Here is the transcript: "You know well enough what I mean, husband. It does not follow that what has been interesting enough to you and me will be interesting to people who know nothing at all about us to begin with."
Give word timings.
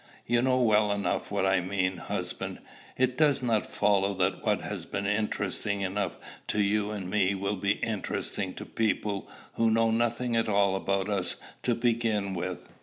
"You 0.25 0.41
know 0.41 0.59
well 0.63 0.91
enough 0.91 1.29
what 1.29 1.45
I 1.45 1.61
mean, 1.61 1.97
husband. 1.97 2.57
It 2.97 3.19
does 3.19 3.43
not 3.43 3.67
follow 3.67 4.15
that 4.15 4.43
what 4.43 4.61
has 4.63 4.87
been 4.87 5.05
interesting 5.05 5.81
enough 5.81 6.15
to 6.47 6.59
you 6.59 6.89
and 6.89 7.07
me 7.07 7.35
will 7.35 7.55
be 7.57 7.73
interesting 7.73 8.55
to 8.55 8.65
people 8.65 9.29
who 9.57 9.69
know 9.69 9.91
nothing 9.91 10.35
at 10.35 10.49
all 10.49 10.75
about 10.75 11.07
us 11.07 11.35
to 11.61 11.75
begin 11.75 12.33
with." 12.33 12.67